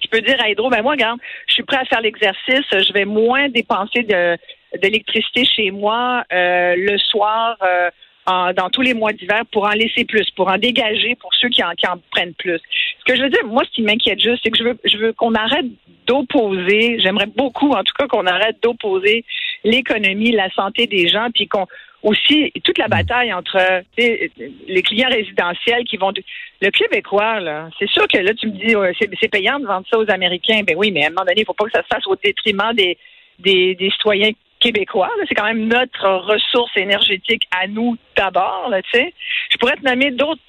tu 0.00 0.08
peux 0.08 0.20
dire 0.20 0.36
à 0.42 0.48
Hydro, 0.48 0.70
ben 0.70 0.82
moi, 0.82 0.92
regarde, 0.92 1.18
je 1.46 1.54
suis 1.54 1.62
prêt 1.62 1.78
à 1.78 1.84
faire 1.84 2.00
l'exercice, 2.00 2.66
je 2.72 2.92
vais 2.92 3.04
moins 3.04 3.48
dépenser 3.48 4.02
de 4.02 4.36
d'électricité 4.80 5.44
chez 5.44 5.70
moi 5.72 6.22
euh, 6.32 6.74
le 6.76 6.96
soir. 6.98 7.56
Euh, 7.62 7.90
dans 8.26 8.70
tous 8.70 8.82
les 8.82 8.94
mois 8.94 9.12
d'hiver 9.12 9.42
pour 9.50 9.64
en 9.64 9.70
laisser 9.70 10.04
plus, 10.04 10.30
pour 10.36 10.48
en 10.48 10.58
dégager 10.58 11.16
pour 11.16 11.34
ceux 11.34 11.48
qui 11.48 11.64
en, 11.64 11.72
qui 11.72 11.86
en 11.88 11.96
prennent 12.12 12.34
plus. 12.34 12.60
Ce 13.00 13.04
que 13.04 13.16
je 13.16 13.22
veux 13.22 13.30
dire, 13.30 13.44
moi, 13.46 13.64
ce 13.64 13.70
qui 13.70 13.82
m'inquiète 13.82 14.20
juste, 14.20 14.40
c'est 14.44 14.50
que 14.50 14.58
je 14.58 14.64
veux, 14.64 14.78
je 14.84 14.96
veux 14.98 15.12
qu'on 15.12 15.34
arrête 15.34 15.66
d'opposer, 16.06 17.00
j'aimerais 17.00 17.26
beaucoup, 17.26 17.70
en 17.70 17.82
tout 17.82 17.92
cas, 17.98 18.06
qu'on 18.06 18.26
arrête 18.26 18.56
d'opposer 18.62 19.24
l'économie, 19.64 20.32
la 20.32 20.50
santé 20.50 20.86
des 20.86 21.08
gens, 21.08 21.28
puis 21.34 21.48
qu'on 21.48 21.66
aussi 22.02 22.52
toute 22.64 22.78
la 22.78 22.88
bataille 22.88 23.32
entre 23.32 23.82
les 23.96 24.82
clients 24.82 25.10
résidentiels 25.10 25.84
qui 25.84 25.96
vont 25.96 26.12
le 26.60 26.70
québécois 26.70 27.40
là 27.40 27.68
c'est 27.78 27.88
sûr 27.90 28.08
que 28.08 28.18
là 28.18 28.32
tu 28.34 28.46
me 28.46 28.52
dis 28.52 28.74
c'est 29.20 29.28
payant 29.28 29.58
de 29.60 29.66
vendre 29.66 29.86
ça 29.90 29.98
aux 29.98 30.10
américains 30.10 30.62
ben 30.66 30.76
oui 30.78 30.90
mais 30.92 31.04
à 31.04 31.06
un 31.08 31.10
moment 31.10 31.26
donné 31.26 31.42
il 31.42 31.44
faut 31.44 31.54
pas 31.54 31.64
que 31.64 31.72
ça 31.72 31.82
se 31.82 31.88
fasse 31.94 32.06
au 32.06 32.16
détriment 32.16 32.72
des 32.74 32.96
des, 33.38 33.74
des 33.74 33.90
citoyens 33.90 34.32
québécois. 34.60 35.10
C'est 35.28 35.34
quand 35.34 35.46
même 35.46 35.66
notre 35.66 36.06
ressource 36.06 36.70
énergétique 36.76 37.42
à 37.50 37.66
nous 37.66 37.96
d'abord. 38.16 38.72
Tu 38.92 38.98
sais, 38.98 39.14
je 39.50 39.56
pourrais 39.56 39.76
te 39.76 39.84
nommer 39.84 40.10
d'autres 40.12 40.40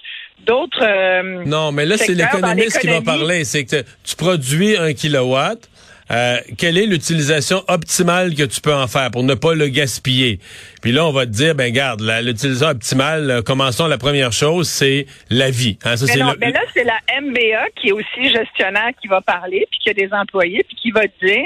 d'autres. 0.45 0.83
Euh, 0.83 1.43
non, 1.45 1.71
mais 1.71 1.85
là 1.85 1.97
c'est 1.97 2.13
l'économiste 2.13 2.79
qui 2.79 2.87
va 2.87 3.01
parler. 3.01 3.43
C'est 3.45 3.65
que 3.65 3.83
tu 4.03 4.15
produis 4.15 4.77
un 4.77 4.93
kilowatt. 4.93 5.69
Euh, 6.11 6.37
quelle 6.57 6.77
est 6.77 6.85
l'utilisation 6.85 7.63
optimale 7.67 8.35
que 8.35 8.43
tu 8.43 8.59
peux 8.59 8.73
en 8.73 8.87
faire 8.87 9.11
pour 9.11 9.23
ne 9.23 9.33
pas 9.33 9.53
le 9.53 9.67
gaspiller? 9.67 10.39
Puis 10.81 10.91
là, 10.91 11.05
on 11.05 11.11
va 11.11 11.25
te 11.25 11.31
dire, 11.31 11.55
ben 11.55 11.71
garde, 11.71 12.01
l'utilisation 12.01 12.67
optimale, 12.67 13.31
euh, 13.31 13.41
commençons 13.41 13.87
la 13.87 13.97
première 13.97 14.33
chose, 14.33 14.67
c'est 14.67 15.05
la 15.29 15.49
vie. 15.49 15.77
Hein, 15.85 15.95
ça, 15.95 16.05
mais, 16.07 16.21
non, 16.21 16.33
mais 16.39 16.51
là, 16.51 16.61
c'est 16.73 16.83
la 16.83 16.99
MBA 17.21 17.69
qui 17.75 17.89
est 17.89 17.91
aussi 17.91 18.29
gestionnaire 18.29 18.89
qui 19.01 19.07
va 19.07 19.21
parler, 19.21 19.67
puis 19.71 19.79
qui 19.79 19.89
a 19.89 19.93
des 19.93 20.09
employés, 20.11 20.65
puis 20.67 20.75
qui 20.75 20.91
va 20.91 21.07
te 21.07 21.25
dire, 21.25 21.43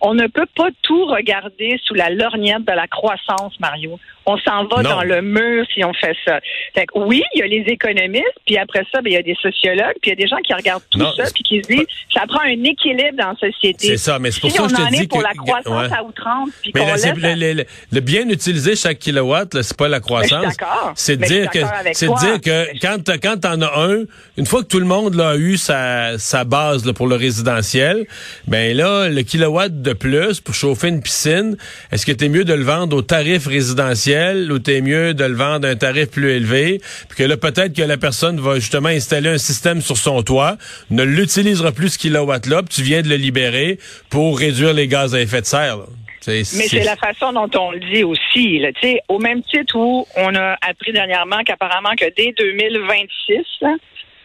on 0.00 0.14
ne 0.14 0.26
peut 0.26 0.46
pas 0.54 0.68
tout 0.82 1.06
regarder 1.06 1.80
sous 1.84 1.94
la 1.94 2.10
lorgnette 2.10 2.64
de 2.64 2.72
la 2.72 2.86
croissance, 2.86 3.58
Mario. 3.60 3.98
On 4.26 4.36
s'en 4.38 4.64
va 4.64 4.82
dans 4.82 5.02
le 5.02 5.22
mur 5.22 5.64
si 5.72 5.84
on 5.84 5.92
fait 5.94 6.16
ça. 6.24 6.40
Fait 6.74 6.86
oui, 6.94 7.22
il 7.34 7.40
y 7.40 7.42
a 7.42 7.46
les 7.46 7.64
économistes, 7.68 8.24
puis 8.44 8.58
après 8.58 8.84
ça, 8.92 9.00
ben, 9.00 9.10
il 9.10 9.14
y 9.14 9.16
a 9.16 9.22
des 9.22 9.36
sociologues, 9.40 9.94
puis 10.02 10.10
il 10.10 10.10
y 10.10 10.12
a 10.12 10.16
des 10.16 10.26
gens 10.26 10.38
qui 10.38 10.52
regardent 10.52 10.82
tout 10.90 10.98
ça, 10.98 11.24
puis 11.32 11.42
qui 11.44 11.62
se 11.62 11.68
disent, 11.68 11.86
ça 12.12 12.22
prend 12.26 12.40
un 12.40 12.64
équilibre 12.64 13.16
dans 13.16 13.28
la 13.28 13.50
société. 13.50 13.86
C'est 13.88 13.96
ça, 13.96 14.18
mais 14.18 14.32
c'est 14.32 14.40
pour 14.40 14.50
ça 14.50 14.64
que 14.64 14.68
je 14.68 14.74
te 14.74 14.96
dis 14.96 15.06
pour 15.06 15.22
la 15.22 15.32
croissance 15.32 15.92
à 15.92 16.02
outrance, 16.02 16.50
puis 16.60 16.72
mais 16.74 17.36
le, 17.36 18.00
bien 18.00 18.28
utiliser 18.28 18.76
chaque 18.76 18.98
kilowatt, 18.98 19.62
c'est 19.62 19.76
pas 19.76 19.88
la 19.88 20.00
croissance. 20.00 20.56
C'est 20.94 21.16
de 21.16 21.24
dire 21.24 21.50
que, 21.50 21.60
c'est 21.92 22.06
dire 22.06 22.40
que 22.40 22.78
quand 22.80 22.98
quand 23.22 23.40
t'en 23.40 23.60
as 23.62 23.80
un, 23.80 24.04
une 24.36 24.46
fois 24.46 24.62
que 24.62 24.68
tout 24.68 24.78
le 24.78 24.86
monde 24.86 25.14
l'a 25.14 25.36
eu 25.36 25.56
sa, 25.56 26.18
sa 26.18 26.44
base 26.44 26.84
là, 26.84 26.92
pour 26.92 27.06
le 27.06 27.16
résidentiel, 27.16 28.06
ben 28.46 28.76
là, 28.76 29.08
le 29.08 29.22
kilowatt 29.22 29.72
de 29.86 29.92
plus 29.92 30.40
pour 30.40 30.54
chauffer 30.54 30.88
une 30.88 31.00
piscine, 31.00 31.56
est-ce 31.92 32.04
que 32.04 32.12
t'es 32.12 32.28
mieux 32.28 32.44
de 32.44 32.52
le 32.52 32.64
vendre 32.64 32.96
au 32.96 33.02
tarif 33.02 33.46
résidentiel 33.46 34.50
ou 34.50 34.58
t'es 34.58 34.80
mieux 34.80 35.14
de 35.14 35.24
le 35.24 35.34
vendre 35.34 35.68
à 35.68 35.70
un 35.70 35.76
tarif 35.76 36.10
plus 36.10 36.30
élevé, 36.30 36.80
puis 37.08 37.18
que 37.18 37.22
là, 37.22 37.36
peut-être 37.36 37.74
que 37.74 37.82
la 37.82 37.96
personne 37.96 38.40
va 38.40 38.56
justement 38.56 38.88
installer 38.88 39.30
un 39.30 39.38
système 39.38 39.80
sur 39.80 39.96
son 39.96 40.22
toit, 40.22 40.56
ne 40.90 41.04
l'utilisera 41.04 41.72
plus 41.72 41.90
ce 41.90 41.98
kilowatt-là, 41.98 42.62
puis 42.64 42.74
tu 42.74 42.82
viens 42.82 43.02
de 43.02 43.08
le 43.08 43.16
libérer 43.16 43.78
pour 44.10 44.38
réduire 44.38 44.74
les 44.74 44.88
gaz 44.88 45.14
à 45.14 45.20
effet 45.20 45.40
de 45.40 45.46
serre. 45.46 45.78
Mais 46.26 46.42
c'est 46.42 46.82
la 46.82 46.96
façon 46.96 47.32
dont 47.32 47.48
on 47.56 47.70
le 47.70 47.78
dit 47.78 48.02
aussi. 48.02 48.58
Là. 48.58 48.70
Au 49.08 49.20
même 49.20 49.42
titre 49.44 49.76
où 49.76 50.06
on 50.16 50.34
a 50.34 50.56
appris 50.60 50.92
dernièrement 50.92 51.44
qu'apparemment 51.44 51.94
que 51.96 52.06
dès 52.16 52.32
2026, 52.36 53.68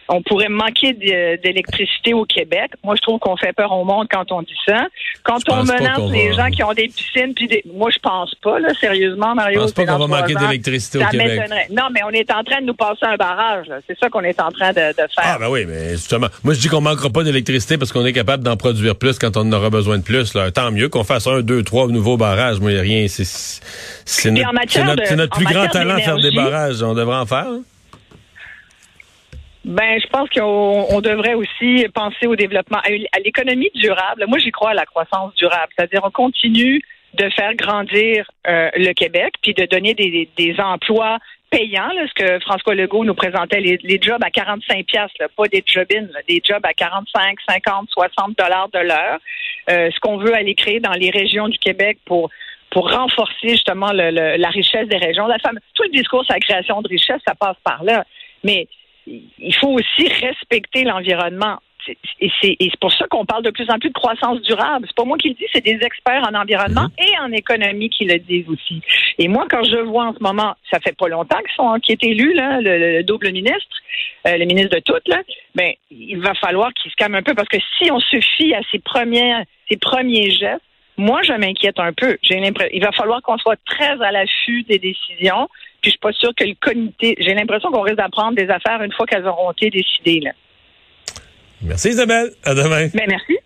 on 0.08 0.22
pourrait 0.22 0.48
manquer 0.48 0.92
d'électricité 0.92 2.14
au 2.14 2.24
Québec. 2.24 2.72
Moi, 2.84 2.96
je 2.96 3.02
trouve 3.02 3.18
qu'on 3.18 3.36
fait 3.36 3.52
peur 3.52 3.72
au 3.72 3.84
monde 3.84 4.06
quand 4.10 4.30
on 4.32 4.42
dit 4.42 4.56
ça. 4.66 4.86
Quand 5.22 5.38
on 5.48 5.64
menace 5.64 6.10
les 6.10 6.32
gens 6.32 6.50
qui 6.50 6.62
ont 6.62 6.72
des 6.72 6.88
piscines, 6.88 7.34
puis 7.34 7.46
des... 7.46 7.62
moi, 7.72 7.90
je 7.92 7.98
pense 7.98 8.34
pas, 8.36 8.58
là, 8.58 8.74
sérieusement, 8.74 9.34
Mario. 9.34 9.60
Je 9.60 9.64
pense 9.64 9.72
pas 9.72 9.86
qu'on 9.86 9.98
va 9.98 10.06
manquer 10.06 10.34
d'électricité 10.34 10.98
au 10.98 11.08
Québec. 11.08 11.42
Non, 11.70 11.84
mais 11.92 12.00
on 12.04 12.10
est 12.10 12.30
en 12.30 12.42
train 12.42 12.60
de 12.60 12.66
nous 12.66 12.74
passer 12.74 13.04
un 13.04 13.16
barrage. 13.16 13.66
C'est 13.86 13.98
ça 13.98 14.08
qu'on 14.08 14.22
est 14.22 14.40
en 14.40 14.50
train 14.50 14.72
de, 14.72 14.92
faire. 14.94 15.08
Ah, 15.16 15.36
ben 15.38 15.48
oui, 15.48 15.64
mais 15.66 15.90
justement, 15.92 16.28
moi, 16.44 16.54
je 16.54 16.60
dis 16.60 16.68
qu'on 16.68 16.80
manquera 16.80 17.10
pas 17.10 17.22
d'électricité 17.24 17.78
parce 17.78 17.92
qu'on 17.92 18.04
est 18.04 18.12
capable 18.12 18.42
d'en 18.42 18.56
produire 18.56 18.96
plus 18.96 19.18
quand 19.18 19.36
on 19.36 19.40
en 19.40 19.52
aura 19.52 19.70
besoin 19.70 19.98
de 19.98 20.02
plus. 20.02 20.34
Là. 20.34 20.50
Tant 20.50 20.70
mieux 20.70 20.88
qu'on 20.88 21.04
fasse 21.04 21.26
un, 21.26 21.40
deux, 21.40 21.62
trois 21.62 21.86
nouveaux 21.88 22.16
barrages. 22.16 22.60
Moi, 22.60 22.72
il 22.72 22.74
n'y 22.74 22.80
a 22.80 22.82
rien. 22.82 23.06
C'est 23.08 24.30
notre, 24.30 25.14
notre, 25.14 25.36
plus 25.36 25.46
grand 25.46 25.66
talent 25.68 25.98
faire 25.98 26.18
des 26.18 26.32
barrages. 26.32 26.82
On 26.82 26.94
devrait 26.94 27.16
en 27.16 27.26
faire. 27.26 27.46
Hein? 27.48 27.60
Ben, 29.64 30.00
je 30.00 30.06
pense 30.08 30.28
qu'on 30.30 31.00
devrait 31.00 31.34
aussi 31.34 31.86
penser 31.94 32.26
au 32.26 32.34
développement, 32.34 32.78
à 32.78 33.18
l'économie 33.20 33.70
durable. 33.74 34.24
Moi, 34.26 34.38
j'y 34.38 34.50
crois 34.50 34.70
à 34.70 34.74
la 34.74 34.86
croissance 34.86 35.34
durable, 35.34 35.72
c'est-à-dire 35.76 36.00
on 36.02 36.10
continue 36.10 36.82
de 37.14 37.28
faire 37.30 37.54
grandir 37.54 38.28
euh, 38.48 38.70
le 38.74 38.92
Québec, 38.92 39.34
puis 39.42 39.54
de 39.54 39.66
donner 39.66 39.94
des, 39.94 40.28
des 40.36 40.56
emplois 40.58 41.18
payants, 41.52 41.92
là, 41.94 42.06
ce 42.08 42.14
que 42.14 42.38
François 42.40 42.74
Legault 42.74 43.04
nous 43.04 43.14
présentait, 43.14 43.60
les, 43.60 43.78
les 43.82 44.00
jobs 44.00 44.22
à 44.24 44.30
45 44.30 44.86
piastres, 44.86 45.22
pas 45.36 45.46
des 45.48 45.62
job 45.64 45.86
des 46.26 46.42
jobs 46.42 46.64
à 46.64 46.72
45, 46.72 47.36
50, 47.46 47.88
60 47.90 48.38
dollars 48.38 48.68
de 48.70 48.78
l'heure. 48.78 49.18
Euh, 49.70 49.90
ce 49.94 50.00
qu'on 50.00 50.16
veut 50.16 50.34
aller 50.34 50.54
créer 50.54 50.80
dans 50.80 50.92
les 50.92 51.10
régions 51.10 51.48
du 51.48 51.58
Québec 51.58 51.98
pour 52.04 52.30
pour 52.70 52.90
renforcer 52.90 53.50
justement 53.50 53.92
le, 53.92 54.38
la 54.38 54.48
richesse 54.48 54.88
des 54.88 54.96
régions. 54.96 55.26
La 55.26 55.38
femme, 55.38 55.58
tout 55.74 55.82
le 55.82 55.90
discours 55.90 56.24
sur 56.24 56.32
la 56.32 56.40
création 56.40 56.80
de 56.80 56.88
richesse, 56.88 57.20
ça 57.28 57.34
passe 57.34 57.58
par 57.62 57.84
là. 57.84 58.06
Mais 58.44 58.66
il 59.06 59.54
faut 59.60 59.68
aussi 59.68 60.08
respecter 60.08 60.84
l'environnement. 60.84 61.58
Et 62.20 62.30
c'est 62.40 62.56
pour 62.80 62.92
ça 62.92 63.06
qu'on 63.10 63.24
parle 63.24 63.42
de 63.42 63.50
plus 63.50 63.68
en 63.68 63.78
plus 63.78 63.88
de 63.88 63.94
croissance 63.94 64.40
durable. 64.42 64.86
C'est 64.86 64.96
pas 64.96 65.04
moi 65.04 65.18
qui 65.18 65.30
le 65.30 65.34
dis, 65.34 65.46
c'est 65.52 65.64
des 65.64 65.78
experts 65.82 66.24
en 66.30 66.34
environnement 66.38 66.82
mhm. 66.82 67.06
et 67.06 67.18
en 67.20 67.32
économie 67.32 67.90
qui 67.90 68.04
le 68.04 68.18
disent 68.18 68.48
aussi. 68.48 68.80
Et 69.18 69.28
moi, 69.28 69.46
quand 69.50 69.64
je 69.64 69.78
vois 69.78 70.06
en 70.06 70.14
ce 70.14 70.22
moment, 70.22 70.54
ça 70.70 70.78
fait 70.80 70.96
pas 70.96 71.08
longtemps 71.08 71.38
qu'ils 71.38 71.54
sont 71.56 71.74
qui 71.80 71.92
est 71.92 72.04
élu 72.04 72.34
là, 72.34 72.60
le, 72.60 73.02
double 73.02 73.32
ministre, 73.32 73.76
euh, 74.26 74.36
le 74.36 74.44
ministre 74.44 74.76
de 74.76 74.80
toutes 74.80 75.08
là, 75.08 75.22
ben 75.54 75.72
il 75.90 76.20
va 76.20 76.34
falloir 76.34 76.72
qu'il 76.74 76.90
se 76.90 76.96
calme 76.96 77.16
un 77.16 77.22
peu 77.22 77.34
parce 77.34 77.48
que 77.48 77.58
si 77.78 77.90
on 77.90 77.98
se 77.98 78.20
fie 78.36 78.54
à 78.54 78.60
ses 78.70 78.78
premiers 78.78 79.42
ses 79.68 79.76
premiers 79.76 80.30
gestes, 80.30 80.62
moi, 80.96 81.22
je 81.22 81.32
m'inquiète 81.32 81.78
un 81.78 81.92
peu. 81.92 82.16
J'ai 82.22 82.38
l'impression, 82.38 82.70
il 82.74 82.82
va 82.82 82.92
falloir 82.92 83.22
qu'on 83.22 83.38
soit 83.38 83.58
très 83.64 84.00
à 84.02 84.12
l'affût 84.12 84.62
des 84.64 84.78
décisions. 84.78 85.48
Puis 85.80 85.90
je 85.90 85.90
suis 85.90 85.98
pas 85.98 86.12
sûre 86.12 86.32
que 86.36 86.44
le 86.44 86.54
comité. 86.60 87.16
J'ai 87.18 87.34
l'impression 87.34 87.70
qu'on 87.70 87.80
risque 87.80 87.96
d'apprendre 87.96 88.36
des 88.36 88.48
affaires 88.48 88.82
une 88.82 88.92
fois 88.92 89.06
qu'elles 89.06 89.26
auront 89.26 89.50
été 89.52 89.70
décidées. 89.70 90.20
Là. 90.20 90.30
Merci 91.62 91.90
Isabelle. 91.90 92.30
À 92.44 92.54
demain. 92.54 92.88
Ben, 92.94 93.06
merci. 93.08 93.38